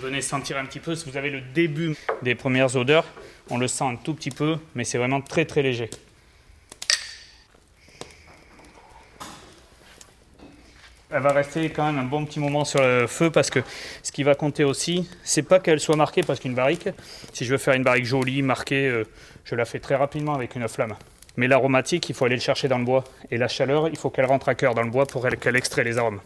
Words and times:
Venez 0.00 0.20
sentir 0.20 0.58
un 0.58 0.66
petit 0.66 0.78
peu, 0.78 0.94
si 0.94 1.08
vous 1.08 1.16
avez 1.16 1.30
le 1.30 1.40
début 1.40 1.96
des 2.20 2.34
premières 2.34 2.76
odeurs, 2.76 3.06
on 3.48 3.56
le 3.56 3.66
sent 3.66 3.84
un 3.84 3.96
tout 3.96 4.12
petit 4.12 4.30
peu, 4.30 4.58
mais 4.74 4.84
c'est 4.84 4.98
vraiment 4.98 5.22
très 5.22 5.46
très 5.46 5.62
léger. 5.62 5.88
Elle 11.10 11.22
va 11.22 11.32
rester 11.32 11.70
quand 11.70 11.86
même 11.86 11.98
un 11.98 12.04
bon 12.04 12.26
petit 12.26 12.40
moment 12.40 12.66
sur 12.66 12.82
le 12.82 13.06
feu 13.06 13.30
parce 13.30 13.48
que 13.48 13.60
ce 14.02 14.12
qui 14.12 14.22
va 14.22 14.34
compter 14.34 14.64
aussi, 14.64 15.08
c'est 15.24 15.42
pas 15.42 15.60
qu'elle 15.60 15.80
soit 15.80 15.96
marquée 15.96 16.22
parce 16.22 16.40
qu'une 16.40 16.54
barrique, 16.54 16.90
si 17.32 17.46
je 17.46 17.52
veux 17.52 17.58
faire 17.58 17.72
une 17.72 17.84
barrique 17.84 18.04
jolie, 18.04 18.42
marquée, 18.42 18.88
euh, 18.88 19.04
je 19.44 19.54
la 19.54 19.64
fais 19.64 19.78
très 19.78 19.94
rapidement 19.94 20.34
avec 20.34 20.56
une 20.56 20.68
flamme. 20.68 20.94
Mais 21.36 21.48
l'aromatique, 21.48 22.08
il 22.10 22.14
faut 22.14 22.26
aller 22.26 22.34
le 22.34 22.42
chercher 22.42 22.68
dans 22.68 22.78
le 22.78 22.84
bois. 22.84 23.04
Et 23.30 23.38
la 23.38 23.48
chaleur, 23.48 23.88
il 23.88 23.96
faut 23.96 24.10
qu'elle 24.10 24.26
rentre 24.26 24.48
à 24.48 24.54
cœur 24.54 24.74
dans 24.74 24.82
le 24.82 24.90
bois 24.90 25.06
pour 25.06 25.26
qu'elle 25.40 25.56
extrait 25.56 25.84
les 25.84 25.96
arômes. 25.96 26.20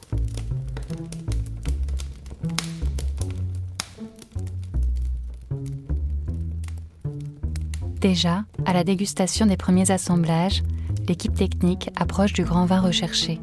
Déjà, 8.01 8.45
à 8.65 8.73
la 8.73 8.83
dégustation 8.83 9.45
des 9.45 9.59
premiers 9.59 9.91
assemblages, 9.91 10.63
l'équipe 11.07 11.35
technique 11.35 11.91
approche 11.97 12.33
du 12.33 12.45
grand 12.45 12.65
vin 12.65 12.81
recherché. 12.81 13.39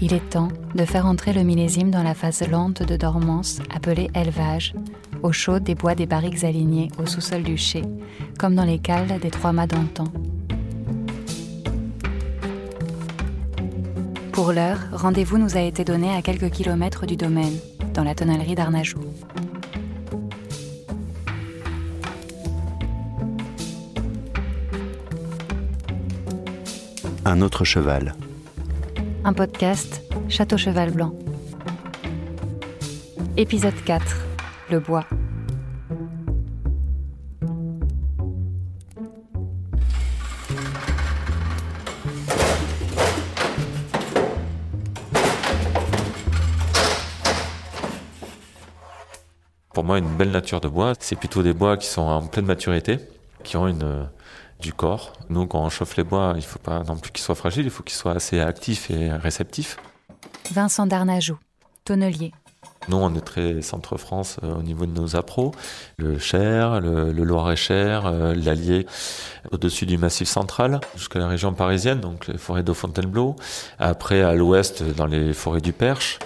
Il 0.00 0.14
est 0.14 0.30
temps 0.30 0.48
de 0.74 0.84
faire 0.86 1.04
entrer 1.04 1.34
le 1.34 1.42
millésime 1.42 1.90
dans 1.90 2.02
la 2.02 2.14
phase 2.14 2.42
lente 2.48 2.82
de 2.82 2.96
dormance 2.96 3.60
appelée 3.74 4.08
élevage, 4.14 4.74
au 5.22 5.30
chaud 5.30 5.58
des 5.58 5.74
bois 5.74 5.94
des 5.94 6.06
barriques 6.06 6.42
alignées 6.42 6.88
au 6.98 7.04
sous-sol 7.04 7.42
du 7.42 7.58
chai, 7.58 7.82
comme 8.38 8.54
dans 8.54 8.64
les 8.64 8.78
cales 8.78 9.20
des 9.20 9.30
trois 9.30 9.52
mâts 9.52 9.66
d'antan. 9.66 10.04
Pour 14.32 14.52
l'heure, 14.52 14.78
rendez-vous 14.92 15.36
nous 15.36 15.56
a 15.58 15.60
été 15.60 15.84
donné 15.84 16.14
à 16.14 16.22
quelques 16.22 16.50
kilomètres 16.50 17.04
du 17.04 17.16
domaine, 17.16 17.58
dans 17.92 18.04
la 18.04 18.14
tonnellerie 18.14 18.54
d'Arnajou. 18.54 19.00
Un 27.28 27.40
autre 27.40 27.64
cheval. 27.64 28.14
Un 29.24 29.32
podcast 29.32 30.00
Château 30.28 30.56
Cheval 30.56 30.92
Blanc. 30.92 31.12
Épisode 33.36 33.74
4. 33.84 34.16
Le 34.70 34.78
bois. 34.78 35.04
Pour 49.74 49.82
moi, 49.82 49.98
une 49.98 50.06
belle 50.16 50.30
nature 50.30 50.60
de 50.60 50.68
bois, 50.68 50.92
c'est 51.00 51.16
plutôt 51.16 51.42
des 51.42 51.52
bois 51.52 51.76
qui 51.76 51.88
sont 51.88 52.02
en 52.02 52.24
pleine 52.28 52.46
maturité, 52.46 53.00
qui 53.42 53.56
ont 53.56 53.66
une, 53.66 54.08
du 54.60 54.72
corps. 54.72 55.12
Nous, 55.28 55.46
quand 55.46 55.60
on 55.60 55.68
chauffe 55.68 55.96
les 55.96 56.04
bois, 56.04 56.32
il 56.34 56.40
ne 56.40 56.42
faut 56.42 56.58
pas 56.58 56.82
non 56.84 56.96
plus 56.96 57.12
qu'ils 57.12 57.24
soient 57.24 57.34
fragiles, 57.34 57.64
il 57.64 57.70
faut 57.70 57.82
qu'ils 57.82 57.96
soient 57.96 58.14
assez 58.14 58.40
actifs 58.40 58.90
et 58.90 59.10
réceptifs. 59.12 59.76
Vincent 60.52 60.86
Darnajou, 60.86 61.38
tonnelier. 61.84 62.32
Nous, 62.88 62.96
on 62.96 63.14
est 63.14 63.20
très 63.20 63.62
centre-France 63.62 64.38
euh, 64.44 64.54
au 64.54 64.62
niveau 64.62 64.86
de 64.86 64.92
nos 64.92 65.16
appros. 65.16 65.52
Le 65.96 66.18
Cher, 66.18 66.80
le, 66.80 67.10
Loir-et-Cher, 67.10 68.06
euh, 68.06 68.34
l'Allier, 68.34 68.86
au-dessus 69.50 69.86
du 69.86 69.98
Massif 69.98 70.28
central, 70.28 70.80
jusqu'à 70.96 71.18
la 71.18 71.26
région 71.26 71.52
parisienne, 71.52 72.00
donc 72.00 72.28
les 72.28 72.38
forêts 72.38 72.62
de 72.62 72.72
Fontainebleau. 72.72 73.34
Après, 73.78 74.22
à 74.22 74.34
l'ouest, 74.34 74.84
dans 74.84 75.06
les 75.06 75.32
forêts 75.32 75.60
du 75.60 75.72
Perche. 75.72 76.18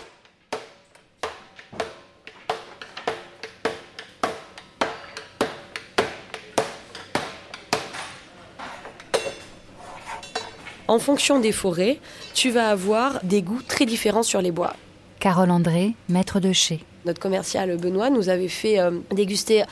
En 10.91 10.99
fonction 10.99 11.39
des 11.39 11.53
forêts, 11.53 12.01
tu 12.35 12.51
vas 12.51 12.69
avoir 12.69 13.21
des 13.23 13.43
goûts 13.43 13.63
très 13.63 13.87
différents 13.87 14.25
sur 14.25 14.43
les 14.43 14.51
bois. 14.51 14.75
Carole 15.21 15.53
André, 15.53 15.95
maître 16.09 16.41
de 16.41 16.53
chez. 16.53 16.81
Notre 17.05 17.21
commercial 17.21 17.77
Benoît 17.77 18.11
nous 18.11 18.29
avait 18.29 18.49
fait 18.49 18.81
euh, 18.81 18.99
déguster 19.13 19.63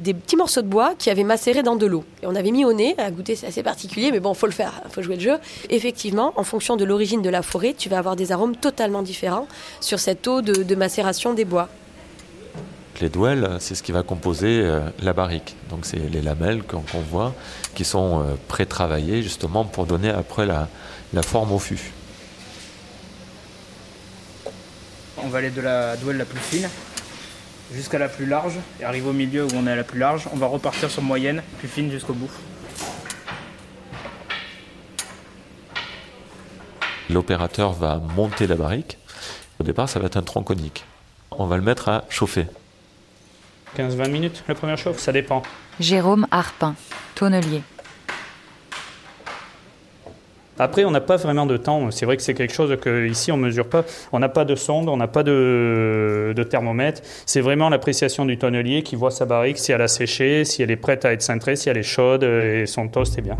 des 0.00 0.14
petits 0.14 0.36
morceaux 0.36 0.62
de 0.62 0.68
bois 0.68 0.94
qui 0.96 1.10
avaient 1.10 1.24
macéré 1.24 1.64
dans 1.64 1.74
de 1.74 1.84
l'eau. 1.84 2.04
Et 2.22 2.26
on 2.28 2.34
avait 2.36 2.52
mis 2.52 2.64
au 2.64 2.72
nez, 2.72 2.94
à 2.96 3.10
goûter, 3.10 3.34
c'est 3.34 3.48
assez 3.48 3.64
particulier, 3.64 4.12
mais 4.12 4.20
bon, 4.20 4.34
faut 4.34 4.46
le 4.46 4.52
faire, 4.52 4.80
faut 4.90 5.02
jouer 5.02 5.16
le 5.16 5.20
jeu. 5.20 5.38
Effectivement, 5.68 6.32
en 6.36 6.44
fonction 6.44 6.76
de 6.76 6.84
l'origine 6.84 7.22
de 7.22 7.28
la 7.28 7.42
forêt, 7.42 7.74
tu 7.76 7.88
vas 7.88 7.98
avoir 7.98 8.14
des 8.14 8.30
arômes 8.30 8.54
totalement 8.54 9.02
différents 9.02 9.48
sur 9.80 9.98
cette 9.98 10.28
eau 10.28 10.42
de 10.42 10.74
macération 10.76 11.34
des 11.34 11.44
bois. 11.44 11.68
Les 13.00 13.08
douelles, 13.08 13.58
c'est 13.60 13.76
ce 13.76 13.84
qui 13.84 13.92
va 13.92 14.02
composer 14.02 14.60
euh, 14.60 14.80
la 15.00 15.12
barrique. 15.12 15.54
Donc 15.70 15.86
c'est 15.86 15.98
les 15.98 16.20
lamelles 16.20 16.64
qu'on 16.64 17.00
voit 17.00 17.32
qui 17.74 17.84
sont 17.84 18.20
euh, 18.20 18.34
pré-travaillées 18.48 19.22
justement 19.22 19.64
pour 19.64 19.86
donner 19.86 20.10
après 20.10 20.46
la, 20.46 20.68
forme 21.22 21.52
au 21.52 21.60
fût. 21.60 21.92
On 25.18 25.28
va 25.28 25.38
aller 25.38 25.50
de 25.50 25.60
la 25.60 25.96
douelle 25.96 26.16
la 26.16 26.24
plus 26.24 26.40
fine 26.40 26.68
jusqu'à 27.72 27.98
la 27.98 28.08
plus 28.08 28.26
large 28.26 28.54
et 28.80 28.84
arriver 28.84 29.08
au 29.08 29.12
milieu 29.12 29.44
où 29.44 29.50
on 29.54 29.66
est 29.68 29.72
à 29.72 29.76
la 29.76 29.84
plus 29.84 30.00
large. 30.00 30.28
On 30.32 30.36
va 30.36 30.46
repartir 30.46 30.90
sur 30.90 31.02
moyenne, 31.02 31.42
plus 31.58 31.68
fine 31.68 31.90
jusqu'au 31.92 32.14
bout. 32.14 32.30
L'opérateur 37.10 37.72
va 37.74 38.00
monter 38.16 38.48
la 38.48 38.56
barrique. 38.56 38.98
Au 39.60 39.64
départ, 39.64 39.88
ça 39.88 40.00
va 40.00 40.06
être 40.06 40.16
un 40.16 40.22
tronc 40.22 40.42
conique. 40.42 40.84
On 41.30 41.46
va 41.46 41.56
le 41.56 41.62
mettre 41.62 41.88
à 41.88 42.04
chauffer. 42.08 42.46
15-20 43.76 44.10
minutes 44.10 44.44
la 44.48 44.54
première 44.54 44.78
chauffe, 44.78 44.98
ça 44.98 45.12
dépend. 45.12 45.42
Jérôme 45.80 46.26
Harpin, 46.30 46.74
tonnelier. 47.14 47.62
Après, 50.60 50.84
on 50.84 50.90
n'a 50.90 51.00
pas 51.00 51.16
vraiment 51.16 51.46
de 51.46 51.56
temps. 51.56 51.90
C'est 51.92 52.04
vrai 52.04 52.16
que 52.16 52.22
c'est 52.22 52.34
quelque 52.34 52.52
chose 52.52 52.76
que 52.80 53.06
ici 53.06 53.30
on 53.30 53.36
mesure 53.36 53.68
pas. 53.68 53.84
On 54.12 54.18
n'a 54.18 54.28
pas 54.28 54.44
de 54.44 54.56
sonde, 54.56 54.88
on 54.88 54.96
n'a 54.96 55.06
pas 55.06 55.22
de, 55.22 56.32
de 56.36 56.42
thermomètre. 56.42 57.00
C'est 57.26 57.40
vraiment 57.40 57.68
l'appréciation 57.68 58.24
du 58.24 58.38
tonnelier 58.38 58.82
qui 58.82 58.96
voit 58.96 59.12
sa 59.12 59.24
barrique 59.24 59.58
si 59.58 59.70
elle 59.70 59.82
a 59.82 59.88
séché, 59.88 60.44
si 60.44 60.62
elle 60.62 60.70
est 60.70 60.76
prête 60.76 61.04
à 61.04 61.12
être 61.12 61.22
cintrée, 61.22 61.54
si 61.54 61.68
elle 61.68 61.78
est 61.78 61.84
chaude 61.84 62.24
et 62.24 62.66
son 62.66 62.88
toast 62.88 63.16
est 63.18 63.22
bien. 63.22 63.36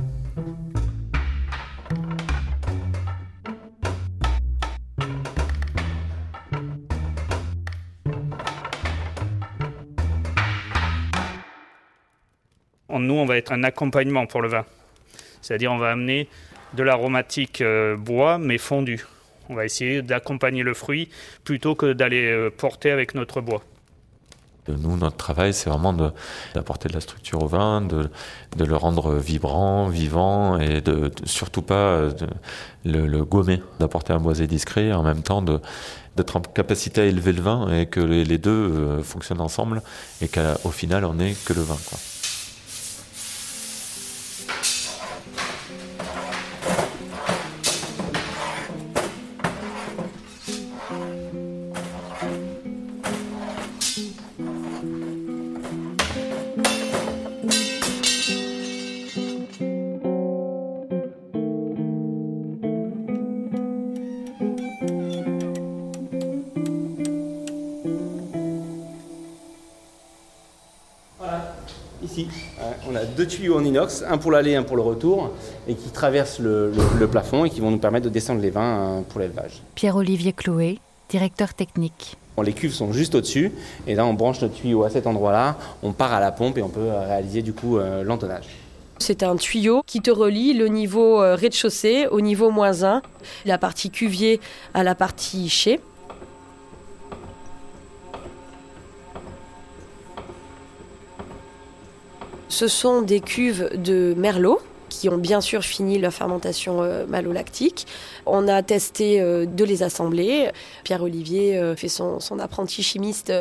Nous, 12.91 13.15
on 13.15 13.27
va 13.27 13.37
être 13.37 13.53
un 13.53 13.63
accompagnement 13.65 14.27
pour 14.27 14.41
le 14.41 14.49
vin. 14.49 14.65
C'est-à-dire, 15.43 15.73
on 15.73 15.79
va 15.79 15.91
amener 15.91 16.29
de 16.75 16.83
l'aromatique 16.83 17.61
euh, 17.61 17.97
bois, 17.97 18.39
mais 18.39 18.59
fondu. 18.59 19.05
On 19.49 19.55
va 19.55 19.65
essayer 19.65 20.03
d'accompagner 20.03 20.63
le 20.63 20.75
fruit 20.75 21.09
plutôt 21.45 21.75
que 21.75 21.93
d'aller 21.93 22.25
euh, 22.25 22.51
porter 22.51 22.91
avec 22.91 23.15
notre 23.15 23.41
bois. 23.41 23.63
Nous, 24.69 24.99
notre 24.99 25.17
travail, 25.17 25.55
c'est 25.55 25.71
vraiment 25.71 25.95
d'apporter 26.55 26.91
de, 26.91 26.93
la 26.93 27.01
structure 27.01 27.43
au 27.43 27.47
vin, 27.47 27.81
de, 27.81 28.11
le 28.63 28.77
rendre 28.77 29.15
vibrant, 29.15 29.89
vivant 29.89 30.59
et 30.59 30.83
de, 30.83 31.11
surtout 31.25 31.63
pas 31.63 31.75
euh, 31.75 32.13
le, 32.85 33.25
gommer, 33.25 33.63
d'apporter 33.81 34.13
un 34.13 34.21
boisé 34.21 34.47
discret 34.47 34.89
et 34.89 34.93
en 34.93 35.03
même 35.03 35.23
temps 35.23 35.41
d'être 35.41 36.37
en 36.37 36.41
capacité 36.41 37.01
à 37.01 37.05
élever 37.07 37.33
le 37.33 37.41
vin 37.41 37.73
et 37.73 37.87
que 37.87 38.01
les, 38.01 38.37
deux 38.37 39.03
fonctionnent 39.03 39.41
ensemble 39.41 39.81
et 40.21 40.29
qu'au 40.29 40.71
final, 40.71 41.07
on 41.07 41.15
n'ait 41.15 41.35
que 41.47 41.55
le 41.55 41.63
vin. 41.63 41.79
Deux 73.19 73.27
tuyaux 73.27 73.57
en 73.57 73.65
inox, 73.65 74.05
un 74.09 74.17
pour 74.17 74.31
l'aller, 74.31 74.55
un 74.55 74.63
pour 74.63 74.77
le 74.77 74.83
retour, 74.83 75.33
et 75.67 75.75
qui 75.75 75.91
traversent 75.91 76.39
le, 76.39 76.71
plafond 77.11 77.45
et 77.45 77.51
qui 77.51 77.61
vont 77.61 77.73
nous 77.73 77.79
permettre 77.79 78.05
de 78.05 78.11
descendre 78.11 78.41
les 78.41 78.51
vins 78.51 78.79
euh, 78.79 79.01
pour 79.01 79.21
l'élevage. 79.21 79.61
Pierre-Olivier 79.75 80.33
Chloé, 80.33 80.79
directeur 81.09 81.53
technique. 81.53 82.17
les 82.45 82.53
cuves 82.53 82.73
sont 82.73 82.93
juste 82.93 83.17
au-dessus, 83.17 83.51
et 83.89 83.97
là 83.97 84.07
on 84.07 84.15
branche 84.15 84.41
notre 84.41 84.55
tuyau 84.55 84.85
à 84.85 84.91
cet 84.91 85.09
endroit-là, 85.09 85.57
on 85.83 85.93
part 85.93 86.13
à 86.13 86.21
la 86.21 86.31
pompe 86.31 86.59
et 86.59 86.63
on 86.63 86.69
peut 86.69 86.91
réaliser 87.09 87.43
du 87.43 87.53
coup 87.53 87.79
euh, 87.79 88.05
l'entonnage. 88.05 88.47
C'est 89.01 89.25
un 89.25 89.35
tuyau 89.35 89.83
qui 89.85 90.01
te 90.01 90.13
relie 90.13 90.55
le 90.55 90.69
niveau 90.69 91.21
euh, 91.21 91.35
rez-de-chaussée 91.35 92.07
au 92.07 92.21
niveau 92.21 92.51
moins 92.51 92.85
1, 92.85 93.03
la 93.47 93.59
partie 93.59 93.91
cuvier 93.91 94.41
à 94.75 94.85
la 94.85 94.95
partie 94.95 95.49
chai. 95.49 95.81
Ce 102.59 102.67
sont 102.67 103.03
des 103.03 103.21
cuves 103.21 103.71
de 103.81 104.15
merlot 104.17 104.61
qui 104.89 105.09
ont 105.09 105.17
bien 105.17 105.41
sûr 105.41 105.63
fini 105.63 105.97
leur 105.97 106.13
fermentation 106.13 106.83
euh, 106.83 107.07
malolactique. 107.07 107.87
On 108.27 108.49
a 108.49 108.65
testé 108.65 109.21
euh, 109.21 109.47
de 109.47 109.63
les 109.63 109.85
assembler. 109.85 110.51
Pierre-Olivier 110.83 111.57
euh, 111.57 111.77
fait 111.77 111.87
son, 111.87 112.19
apprenti 112.41 112.83
chimiste 112.83 113.33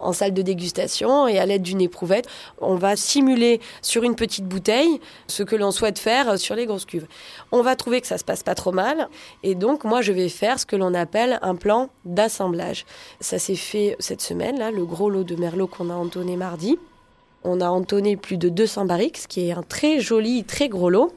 en 0.00 0.12
salle 0.12 0.34
de 0.34 0.42
dégustation 0.42 1.28
et 1.28 1.38
à 1.38 1.46
l'aide 1.46 1.62
d'une 1.62 1.82
éprouvette, 1.82 2.26
on 2.60 2.74
va 2.74 2.96
simuler 2.96 3.60
sur 3.80 4.02
une 4.02 4.16
petite 4.16 4.46
bouteille 4.46 5.00
ce 5.28 5.44
que 5.44 5.54
l'on 5.54 5.70
souhaite 5.70 6.00
faire 6.00 6.36
sur 6.36 6.56
les 6.56 6.66
grosses 6.66 6.84
cuves. 6.84 7.06
On 7.52 7.62
va 7.62 7.76
trouver 7.76 8.00
que 8.00 8.08
ça 8.08 8.18
se 8.18 8.24
passe 8.24 8.42
pas 8.42 8.56
trop 8.56 8.72
mal 8.72 9.08
et 9.44 9.54
donc 9.54 9.84
moi 9.84 10.02
je 10.02 10.10
vais 10.10 10.28
faire 10.28 10.58
ce 10.58 10.66
que 10.66 10.74
l'on 10.74 10.94
appelle 10.94 11.38
un 11.42 11.54
plan 11.54 11.90
d'assemblage. 12.04 12.86
Ça 13.20 13.38
s'est 13.38 13.54
fait 13.54 13.94
cette 14.00 14.20
semaine 14.20 14.58
là, 14.58 14.72
le 14.72 14.84
gros 14.84 15.10
lot 15.10 15.22
de 15.22 15.36
merlot 15.36 15.68
qu'on 15.68 15.90
a 15.90 15.94
entonné 15.94 16.36
mardi. 16.36 16.76
On 17.46 17.60
a 17.60 17.68
entonné 17.68 18.16
plus 18.16 18.38
de 18.38 18.48
200 18.48 18.86
barriques, 18.86 19.18
ce 19.18 19.28
qui 19.28 19.48
est 19.48 19.52
un 19.52 19.62
très 19.62 20.00
joli, 20.00 20.44
très 20.44 20.70
gros 20.70 20.88
lot. 20.88 21.12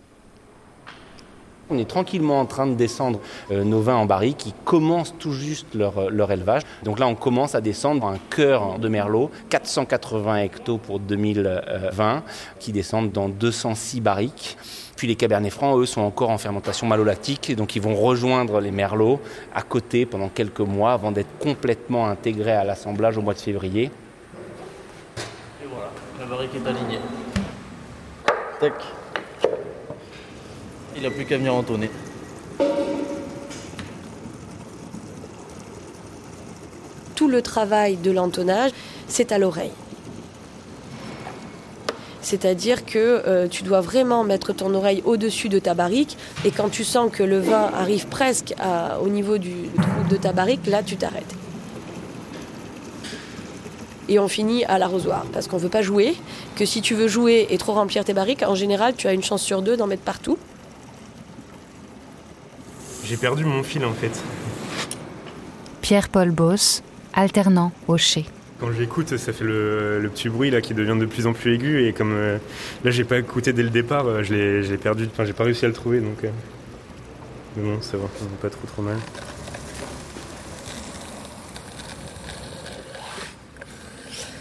On 1.70 1.78
est 1.78 1.88
tranquillement 1.90 2.42
en 2.42 2.46
train 2.46 2.68
de 2.68 2.76
descendre 2.76 3.22
euh, 3.50 3.64
nos 3.64 3.80
vins 3.80 3.96
en 3.96 4.06
barriques 4.06 4.38
qui 4.38 4.54
commencent 4.66 5.16
tout 5.18 5.32
juste 5.32 5.74
leur, 5.74 5.98
euh, 5.98 6.10
leur, 6.10 6.30
élevage. 6.32 6.64
Donc 6.84 7.00
là, 7.00 7.08
on 7.08 7.16
commence 7.16 7.56
à 7.56 7.62
descendre 7.62 8.06
un 8.06 8.18
cœur 8.30 8.78
de 8.78 8.90
Merlot, 8.90 9.32
480 9.50 10.38
hectos 10.44 10.78
pour 10.78 11.00
2020, 11.00 12.24
qui 12.60 12.74
descendent 12.74 13.14
dans 13.14 13.30
206 13.30 14.02
barriques. 14.02 14.58
Puis 14.98 15.08
les 15.08 15.16
Cabernets 15.16 15.50
Francs, 15.50 15.80
eux, 15.80 15.86
sont 15.86 16.02
encore 16.02 16.30
en 16.30 16.38
fermentation 16.38 16.88
malolactique, 16.88 17.56
donc 17.56 17.78
ils 17.78 17.82
vont 17.82 17.96
rejoindre 17.96 18.60
les 18.60 18.72
Merlots 18.72 19.22
à 19.56 19.62
côté 19.62 20.06
pendant 20.06 20.28
quelques 20.28 20.60
mois 20.60 20.92
avant 20.92 21.14
d'être 21.14 21.38
complètement 21.40 22.08
intégrés 22.08 22.52
à 22.52 22.66
l'assemblage 22.66 23.18
au 23.18 23.22
mois 23.22 23.34
de 23.34 23.40
février 23.40 23.92
barrique 26.30 26.52
est 26.56 26.68
alignée. 26.68 27.00
Tac. 28.60 28.74
Il 30.96 31.04
n'a 31.04 31.12
plus 31.12 31.26
qu'à 31.26 31.38
venir 31.38 31.56
entonner. 31.56 31.90
Tout 37.16 37.28
le 37.28 37.42
travail 37.42 37.98
de 37.98 38.12
l'entonnage, 38.12 38.72
c'est 39.08 39.32
à 39.32 39.38
l'oreille. 39.38 39.72
C'est-à-dire 42.22 42.86
que 42.86 43.24
euh, 43.26 43.48
tu 43.48 43.64
dois 43.64 43.80
vraiment 43.80 44.24
mettre 44.24 44.54
ton 44.54 44.74
oreille 44.74 45.02
au-dessus 45.06 45.50
de 45.50 45.60
ta 45.60 45.74
barrique 45.74 46.18
et 46.44 46.52
quand 46.52 46.70
tu 46.70 46.84
sens 46.84 47.10
que 47.12 47.24
le 47.24 47.40
vin 47.40 47.72
arrive 47.74 48.08
presque 48.08 48.54
au 49.02 49.08
niveau 49.08 49.38
du 49.38 49.70
trou 49.76 50.04
de 50.10 50.18
ta 50.18 50.34
barrique, 50.34 50.68
là 50.68 50.84
tu 50.84 50.98
t'arrêtes 50.98 51.47
et 54.10 54.20
on 54.20 54.28
finit 54.28 54.64
à 54.66 54.78
l'arrosoir 54.78 55.26
parce 55.34 55.48
qu'on 55.48 55.58
veut 55.58 55.70
pas 55.70 55.82
jouer. 55.82 56.16
Que 56.56 56.66
si 56.66 56.82
tu 56.82 56.96
veux 56.96 57.08
jouer 57.08 57.48
et 57.50 57.58
trop 57.58 57.74
remplir 57.74 58.04
tes 58.06 58.14
barriques, 58.14 58.44
en 58.44 58.56
général, 58.56 58.96
tu 58.96 59.08
as 59.08 59.14
une 59.14 59.24
chance 59.24 59.42
sur 59.42 59.62
deux 59.62 59.78
d'en 59.78 59.88
mettre 59.88 60.04
partout. 60.04 60.38
J'ai 63.04 63.18
perdu 63.18 63.46
mon 63.46 63.64
fil 63.64 63.86
en 63.86 63.94
fait. 63.94 64.22
Pierre-Paul 65.82 66.32
Boss, 66.32 66.84
alternant 67.14 67.72
au 67.88 67.98
chai. 67.98 68.26
Quand 68.60 68.72
j'écoute, 68.72 69.16
ça 69.18 69.32
fait 69.32 69.44
le, 69.44 70.10
petit 70.14 70.30
bruit 70.30 70.50
là 70.50 70.62
qui 70.62 70.74
devient 70.74 70.98
de 71.00 71.06
plus 71.06 71.28
en 71.28 71.34
plus 71.34 71.54
aigu 71.54 71.86
et 71.86 71.94
comme 71.94 72.14
euh, 72.14 72.38
là 72.84 72.92
j'ai 72.92 73.04
pas 73.04 73.20
écouté 73.20 73.54
dès 73.54 73.64
le 73.64 73.70
départ, 73.70 74.08
euh, 74.08 74.24
je 74.24 74.34
l'ai 74.34 74.78
perdu, 74.78 75.08
enfin 75.12 75.26
j'ai 75.26 75.34
pas 75.34 75.44
réussi 75.44 75.64
à 75.64 75.68
le 75.68 75.74
trouver 75.74 76.00
donc. 76.00 76.24
Euh, 76.24 76.30
mais 77.56 77.64
bon, 77.64 77.82
ça 77.82 77.98
va, 77.98 78.08
pas 78.42 78.50
trop 78.50 78.68
trop 78.68 78.82
mal. 78.82 78.98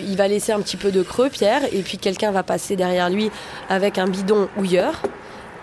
Il 0.01 0.17
va 0.17 0.29
laisser 0.29 0.53
un 0.53 0.61
petit 0.61 0.77
peu 0.77 0.91
de 0.91 1.03
creux, 1.03 1.29
Pierre, 1.31 1.63
et 1.73 1.83
puis 1.83 1.99
quelqu'un 1.99 2.31
va 2.31 2.43
passer 2.43 2.77
derrière 2.77 3.11
lui 3.11 3.31
avec 3.69 3.99
un 3.99 4.07
bidon 4.07 4.49
houilleur. 4.57 5.01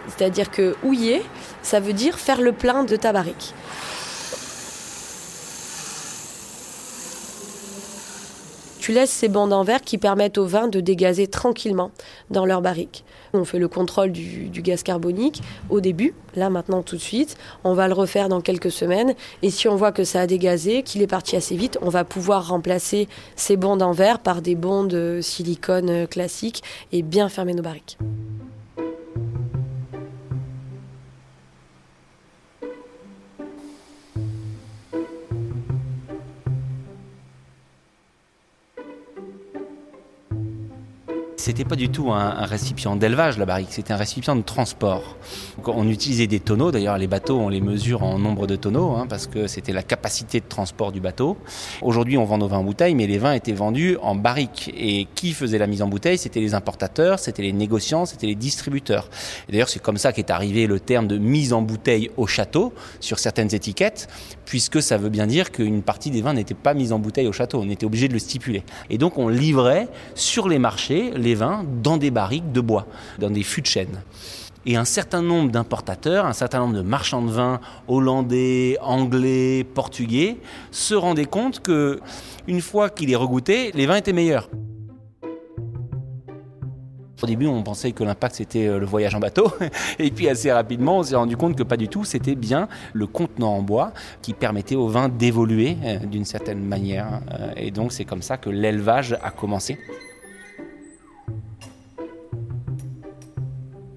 C'est-à-dire 0.07 0.51
que 0.51 0.75
houiller, 0.83 1.23
ça 1.61 1.79
veut 1.79 1.93
dire 1.93 2.19
faire 2.19 2.41
le 2.41 2.51
plein 2.51 2.83
de 2.83 2.95
ta 2.95 3.13
barrique. 3.13 3.53
Tu 8.83 8.91
laisses 8.91 9.11
ces 9.11 9.29
bandes 9.29 9.53
en 9.53 9.63
verre 9.63 9.79
qui 9.79 9.97
permettent 9.97 10.37
au 10.37 10.45
vin 10.45 10.67
de 10.67 10.81
dégazer 10.81 11.27
tranquillement 11.27 11.91
dans 12.31 12.45
leur 12.45 12.61
barrique. 12.61 13.05
On 13.31 13.45
fait 13.45 13.57
le 13.57 13.69
contrôle 13.69 14.11
du, 14.11 14.49
gaz 14.61 14.83
carbonique 14.83 15.41
au 15.69 15.79
début, 15.79 16.13
là 16.35 16.49
maintenant 16.49 16.83
tout 16.83 16.97
de 16.97 17.01
suite. 17.01 17.37
On 17.63 17.75
va 17.75 17.87
le 17.87 17.93
refaire 17.93 18.27
dans 18.27 18.41
quelques 18.41 18.71
semaines. 18.71 19.15
Et 19.41 19.51
si 19.51 19.69
on 19.69 19.77
voit 19.77 19.93
que 19.93 20.03
ça 20.03 20.19
a 20.19 20.27
dégazé, 20.27 20.83
qu'il 20.83 21.01
est 21.01 21.07
parti 21.07 21.37
assez 21.37 21.55
vite, 21.55 21.79
on 21.81 21.87
va 21.87 22.03
pouvoir 22.03 22.49
remplacer 22.49 23.07
ces 23.37 23.55
bandes 23.55 23.81
en 23.81 23.93
verre 23.93 24.19
par 24.19 24.41
des 24.41 24.55
bandes 24.55 25.21
silicone 25.21 26.05
classiques 26.05 26.61
et 26.91 27.03
bien 27.03 27.29
fermer 27.29 27.53
nos 27.53 27.63
barriques. 27.63 27.97
C'était 41.43 41.65
pas 41.65 41.75
du 41.75 41.89
tout 41.89 42.09
un, 42.09 42.45
récipient 42.45 42.95
d'élevage, 42.95 43.37
la 43.37 43.45
barrique, 43.45 43.67
c'était 43.71 43.91
un 43.91 43.97
récipient 43.97 44.37
de 44.37 44.43
transport. 44.43 45.17
on 45.65 45.89
utilisait 45.89 46.25
des 46.25 46.39
tonneaux, 46.39 46.71
d'ailleurs 46.71 46.97
les 46.97 47.07
bateaux, 47.07 47.37
on 47.37 47.49
les 47.49 47.59
mesure 47.59 48.03
en 48.03 48.17
nombre 48.17 48.47
de 48.47 48.55
tonneaux, 48.55 48.91
hein, 48.91 49.07
parce 49.09 49.27
que 49.27 49.47
c'était 49.47 49.73
la 49.73 49.83
capacité 49.83 50.39
de 50.39 50.45
transport 50.47 50.93
du 50.93 51.01
bateau. 51.01 51.35
Aujourd'hui, 51.81 52.17
on 52.17 52.23
vend 52.23 52.37
nos 52.37 52.47
vins 52.47 52.59
en 52.59 52.63
bouteille, 52.63 52.95
mais 52.95 53.07
les 53.07 53.17
vins 53.17 53.33
étaient 53.33 53.51
vendus 53.51 53.97
en 54.01 54.15
barrique. 54.15 54.73
Et 54.77 55.05
qui 55.15 55.33
faisait 55.33 55.57
la 55.57 55.67
mise 55.67 55.81
en 55.81 55.87
bouteille? 55.89 56.17
C'était 56.17 56.39
les 56.39 56.53
importateurs, 56.53 57.19
c'était 57.19 57.41
les 57.41 57.51
négociants, 57.51 58.05
c'était 58.05 58.27
les 58.27 58.35
distributeurs. 58.35 59.09
d'ailleurs, 59.49 59.67
c'est 59.67 59.81
comme 59.81 59.97
ça 59.97 60.13
qu'est 60.13 60.31
arrivé 60.31 60.65
le 60.65 60.79
terme 60.79 61.07
de 61.07 61.17
mise 61.17 61.51
en 61.51 61.61
bouteille 61.61 62.09
au 62.15 62.25
château 62.25 62.71
sur 63.01 63.19
certaines 63.19 63.53
étiquettes, 63.53 64.07
puisque 64.45 64.81
ça 64.81 64.95
veut 64.95 65.09
bien 65.09 65.27
dire 65.27 65.51
qu'une 65.51 65.81
partie 65.81 66.09
des 66.09 66.21
vins 66.21 66.33
n'était 66.33 66.53
pas 66.53 66.73
mise 66.73 66.93
en 66.93 66.99
bouteille 66.99 67.27
au 67.27 67.33
château, 67.33 67.59
on 67.61 67.69
était 67.69 67.85
obligé 67.85 68.07
de 68.07 68.13
le 68.13 68.19
stipuler. 68.19 68.63
Et 68.89 68.97
donc, 68.97 69.17
on 69.17 69.27
livrait 69.27 69.89
sur 70.15 70.47
les 70.47 70.57
marchés 70.57 71.11
les 71.17 71.32
vins 71.35 71.65
dans 71.81 71.97
des 71.97 72.11
barriques 72.11 72.51
de 72.51 72.61
bois, 72.61 72.85
dans 73.19 73.29
des 73.29 73.43
fûts 73.43 73.61
de 73.61 73.67
chêne. 73.67 74.01
Et 74.65 74.77
un 74.77 74.85
certain 74.85 75.21
nombre 75.21 75.51
d'importateurs, 75.51 76.25
un 76.25 76.33
certain 76.33 76.59
nombre 76.59 76.75
de 76.75 76.81
marchands 76.81 77.21
de 77.21 77.31
vin 77.31 77.59
hollandais, 77.87 78.77
anglais, 78.81 79.65
portugais 79.65 80.37
se 80.71 80.95
rendaient 80.95 81.25
compte 81.25 81.59
que 81.59 81.99
une 82.47 82.61
fois 82.61 82.89
qu'il 82.89 83.11
est 83.11 83.15
regoûté, 83.15 83.71
les 83.73 83.85
vins 83.85 83.97
étaient 83.97 84.13
meilleurs. 84.13 84.49
Au 87.21 87.25
début, 87.25 87.47
on 87.47 87.63
pensait 87.63 87.93
que 87.93 88.03
l'impact 88.03 88.35
c'était 88.35 88.67
euh, 88.67 88.79
le 88.79 88.85
voyage 88.85 89.15
en 89.15 89.19
bateau, 89.19 89.49
et 89.99 90.11
puis 90.11 90.27
assez 90.27 90.51
rapidement, 90.51 90.97
on 90.99 91.03
s'est 91.03 91.15
rendu 91.15 91.37
compte 91.37 91.55
que 91.55 91.63
pas 91.63 91.77
du 91.77 91.87
tout. 91.87 92.03
C'était 92.03 92.35
bien 92.35 92.67
le 92.91 93.07
contenant 93.07 93.55
en 93.55 93.61
bois 93.61 93.93
qui 94.21 94.33
permettait 94.33 94.75
au 94.75 94.89
vin 94.89 95.07
d'évoluer 95.07 95.77
euh, 95.85 95.99
d'une 95.99 96.25
certaine 96.25 96.61
manière. 96.61 97.21
Euh, 97.31 97.53
et 97.55 97.71
donc, 97.71 97.93
c'est 97.93 98.03
comme 98.03 98.21
ça 98.21 98.35
que 98.35 98.49
l'élevage 98.49 99.17
a 99.23 99.31
commencé. 99.31 99.79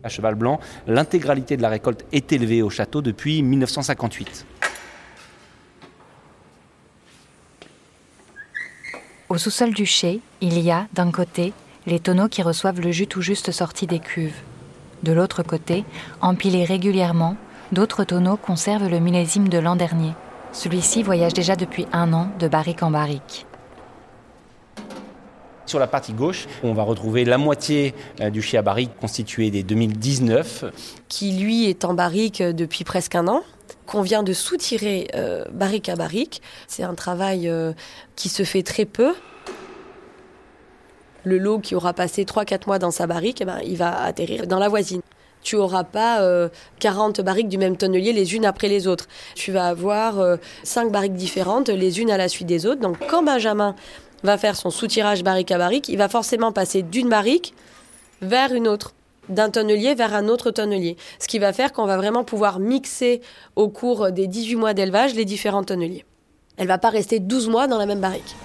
À 0.07 0.09
Cheval 0.09 0.37
Blanc, 0.37 0.59
l'intégralité 0.87 1.57
de 1.57 1.63
la 1.63 1.69
récolte 1.69 2.05
est 2.13 2.33
élevée 2.33 2.63
au 2.63 2.71
château 2.71 3.03
depuis 3.03 3.43
1958. 3.43 4.47
Au 9.29 9.39
sous-sol 9.39 9.75
du 9.75 9.85
chai, 9.85 10.21
il 10.41 10.59
y 10.61 10.71
a, 10.71 10.87
d'un 10.95 11.11
côté, 11.11 11.53
les 11.87 11.99
tonneaux 11.99 12.29
qui 12.29 12.43
reçoivent 12.43 12.81
le 12.81 12.93
jus 12.93 13.09
tout 13.09 13.23
juste 13.23 13.51
sorti 13.51 13.87
des 13.87 13.99
cuves. 13.99 14.41
De 15.03 15.13
l'autre 15.13 15.43
côté, 15.43 15.85
empilés 16.21 16.65
régulièrement, 16.65 17.37
d'autres 17.73 18.05
tonneaux 18.05 18.37
conservent 18.37 18.89
le 18.89 19.01
millésime 19.01 19.49
de 19.49 19.59
l'an 19.59 19.77
dernier. 19.77 20.13
Celui-ci 20.53 21.03
voyage 21.03 21.35
déjà 21.35 21.57
depuis 21.57 21.87
un 21.93 22.13
an 22.13 22.31
de 22.39 22.49
barrique 22.49 22.83
en 22.83 22.91
barrique. 22.91 23.46
Sur 25.67 25.81
la 25.81 25.89
partie 25.89 26.13
gauche, 26.13 26.47
on 26.63 26.75
va 26.75 26.85
retrouver 26.85 27.25
la 27.25 27.39
moitié 27.39 27.93
euh, 28.21 28.31
du 28.31 28.41
chai 28.41 28.57
à 28.57 28.63
barrique 28.63 28.93
constitué 29.01 29.51
des 29.51 29.65
2019. 29.65 30.65
Qui 31.09 31.33
lui 31.33 31.69
est 31.69 31.85
en 31.85 31.93
barrique 31.93 32.41
depuis 32.41 32.85
presque 32.85 33.17
un 33.17 33.27
an 33.27 33.43
qu'on 33.85 34.03
vient 34.03 34.23
de 34.23 34.33
soutirer 34.33 35.09
euh, 35.15 35.45
barrique 35.51 35.89
à 35.89 35.97
barrique. 35.97 36.41
C'est 36.69 36.85
un 36.85 36.95
travail 36.95 37.49
euh, 37.49 37.73
qui 38.15 38.29
se 38.29 38.45
fait 38.45 38.63
très 38.63 38.85
peu. 38.85 39.13
Le 41.25 41.39
lot 41.39 41.59
qui 41.59 41.75
aura 41.75 41.93
passé 41.93 42.25
3-4 42.25 42.69
mois 42.69 42.79
dans 42.79 42.93
sa 42.93 43.09
barrique, 43.09 43.41
eh 43.41 43.45
ben, 43.45 43.59
il 43.65 43.77
va 43.77 44.03
atterrir 44.03 44.47
dans 44.47 44.61
la 44.61 44.69
voisine 44.69 45.03
tu 45.43 45.55
auras 45.55 45.85
pas 45.85 46.29
40 46.81 47.21
barriques 47.21 47.47
du 47.47 47.57
même 47.57 47.77
tonnelier 47.77 48.13
les 48.13 48.35
unes 48.35 48.45
après 48.45 48.67
les 48.67 48.89
autres. 48.89 49.07
Tu 49.37 49.53
vas 49.53 49.69
avoir 49.69 50.39
5 50.65 50.91
barriques 50.91 51.15
différentes 51.15 51.69
les 51.69 52.01
unes 52.01 52.11
à 52.11 52.17
la 52.17 52.27
suite 52.27 52.49
des 52.49 52.67
autres. 52.67 52.81
Donc 52.81 52.97
quand 53.09 53.23
Benjamin 53.23 53.77
va 54.23 54.39
faire 54.39 54.57
son 54.57 54.71
soutirage 54.71 55.23
barrique 55.23 55.51
à 55.51 55.59
barrique, 55.59 55.89
il 55.89 55.99
va 55.99 56.09
forcément 56.09 56.53
passer 56.53 56.83
d'une 56.83 57.09
barrique 57.09 57.55
vers 58.23 58.53
une 58.53 58.69
autre 58.69 58.93
d'un 59.29 59.51
tonnelier 59.51 59.95
vers 59.95 60.15
un 60.15 60.29
autre 60.29 60.51
tonnelier. 60.51 60.97
Ce 61.19 61.27
qui 61.27 61.39
va 61.39 61.53
faire 61.53 61.73
qu'on 61.73 61.87
va 61.87 61.97
vraiment 61.97 62.25
pouvoir 62.25 62.61
mixer 62.61 63.21
au 63.57 63.69
cours 63.69 64.13
des 64.13 64.27
18 64.27 64.55
mois 64.57 64.75
d'élevage 64.75 65.15
les 65.15 65.25
différents 65.25 65.65
tonneliers. 65.65 66.05
Elle 66.57 66.69
va 66.69 66.79
pas 66.79 66.91
rester 66.91 67.19
12 67.19 67.49
mois 67.49 67.67
dans 67.67 67.79
la 67.79 67.87
même 67.87 68.01
barrique. 68.01 68.37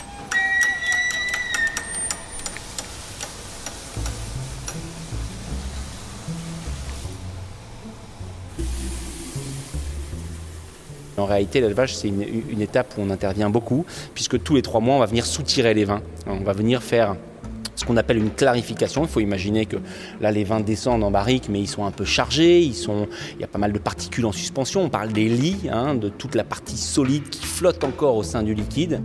En 11.21 11.25
réalité, 11.25 11.61
l'élevage, 11.61 11.95
c'est 11.95 12.07
une, 12.07 12.61
étape 12.61 12.93
où 12.97 13.01
on 13.01 13.09
intervient 13.09 13.49
beaucoup, 13.49 13.85
puisque 14.13 14.41
tous 14.41 14.55
les 14.55 14.61
trois 14.61 14.81
mois, 14.81 14.95
on 14.95 14.99
va 14.99 15.05
venir 15.05 15.25
soutirer 15.25 15.73
les 15.73 15.85
vins. 15.85 16.01
On 16.25 16.43
va 16.43 16.53
venir 16.53 16.81
faire 16.81 17.15
ce 17.75 17.85
qu'on 17.85 17.97
appelle 17.97 18.17
une 18.17 18.31
clarification. 18.31 19.03
Il 19.03 19.07
faut 19.07 19.19
imaginer 19.19 19.65
que 19.65 19.77
là, 20.19 20.31
les 20.31 20.43
vins 20.43 20.59
descendent 20.59 21.03
en 21.03 21.11
barrique, 21.11 21.45
mais 21.49 21.59
ils 21.59 21.67
sont 21.67 21.85
un 21.85 21.91
peu 21.91 22.05
chargés. 22.05 22.61
Ils 22.61 22.75
sont, 22.75 23.07
il 23.35 23.41
y 23.41 23.43
a 23.43 23.47
pas 23.47 23.59
mal 23.59 23.71
de 23.71 23.79
particules 23.79 24.25
en 24.25 24.31
suspension. 24.31 24.83
On 24.83 24.89
parle 24.89 25.11
des 25.11 25.29
lits, 25.29 25.69
hein, 25.71 25.95
de 25.95 26.09
toute 26.09 26.35
la 26.35 26.43
partie 26.43 26.77
solide 26.77 27.29
qui 27.29 27.45
flotte 27.45 27.83
encore 27.83 28.15
au 28.15 28.23
sein 28.23 28.41
du 28.41 28.53
liquide. 28.55 29.01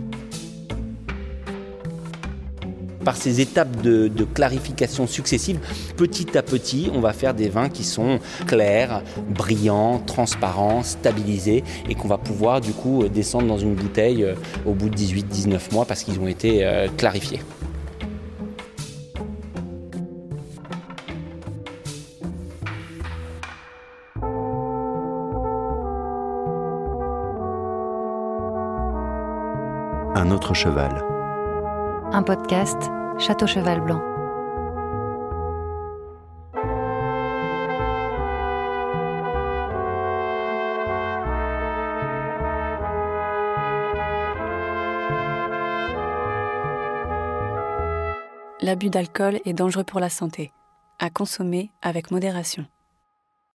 Par 3.07 3.15
ces 3.15 3.39
étapes 3.39 3.81
de, 3.81 4.09
clarification 4.33 5.07
successives, 5.07 5.59
petit 5.95 6.37
à 6.37 6.43
petit, 6.43 6.91
on 6.93 6.99
va 6.99 7.13
faire 7.13 7.33
des 7.33 7.47
vins 7.47 7.69
qui 7.69 7.85
sont 7.85 8.19
clairs, 8.47 9.01
brillants, 9.29 9.99
transparents, 9.99 10.83
stabilisés 10.83 11.63
et 11.87 11.95
qu'on 11.95 12.09
va 12.09 12.17
pouvoir 12.17 12.59
du 12.59 12.73
coup 12.73 13.07
descendre 13.07 13.47
dans 13.47 13.57
une 13.57 13.75
bouteille 13.75 14.25
euh, 14.25 14.35
au 14.65 14.73
bout 14.73 14.89
de 14.89 14.97
18-19 14.97 15.71
mois 15.71 15.85
parce 15.85 16.03
qu'ils 16.03 16.19
ont 16.19 16.27
été 16.27 16.65
euh, 16.65 16.89
clarifiés. 16.97 17.39
Un 30.13 30.29
autre 30.29 30.53
cheval. 30.53 31.06
Un 32.17 32.23
podcast 32.23 32.81
Château 33.19 33.45
Cheval 33.45 33.79
Blanc. 33.79 34.01
L'abus 48.61 48.89
d'alcool 48.89 49.39
est 49.45 49.53
dangereux 49.53 49.83
pour 49.83 49.99
la 49.99 50.09
santé. 50.09 50.51
À 50.97 51.11
consommer 51.11 51.69
avec 51.83 52.09
modération. 52.09 52.65